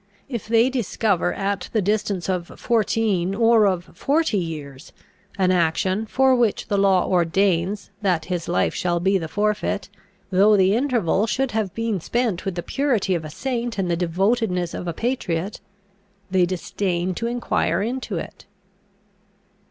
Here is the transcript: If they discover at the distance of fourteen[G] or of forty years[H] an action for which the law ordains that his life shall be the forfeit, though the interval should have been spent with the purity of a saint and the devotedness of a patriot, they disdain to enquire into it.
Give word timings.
If 0.27 0.47
they 0.47 0.71
discover 0.71 1.31
at 1.31 1.69
the 1.73 1.79
distance 1.79 2.27
of 2.27 2.47
fourteen[G] 2.47 3.39
or 3.39 3.67
of 3.67 3.83
forty 3.95 4.43
years[H] 4.43 4.91
an 5.37 5.51
action 5.51 6.07
for 6.07 6.35
which 6.35 6.69
the 6.69 6.77
law 6.79 7.05
ordains 7.07 7.91
that 8.01 8.25
his 8.25 8.47
life 8.47 8.73
shall 8.73 8.99
be 8.99 9.19
the 9.19 9.27
forfeit, 9.27 9.89
though 10.31 10.57
the 10.57 10.73
interval 10.75 11.27
should 11.27 11.51
have 11.51 11.75
been 11.75 12.01
spent 12.01 12.45
with 12.45 12.55
the 12.55 12.63
purity 12.63 13.13
of 13.13 13.23
a 13.23 13.29
saint 13.29 13.77
and 13.77 13.91
the 13.91 13.95
devotedness 13.95 14.73
of 14.73 14.87
a 14.87 14.93
patriot, 14.93 15.61
they 16.31 16.47
disdain 16.47 17.13
to 17.13 17.27
enquire 17.27 17.83
into 17.83 18.17
it. 18.17 18.47